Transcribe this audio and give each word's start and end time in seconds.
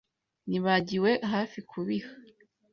Nibagiwe 0.49 1.11
hafi 1.31 1.59
kubiha. 1.69 2.09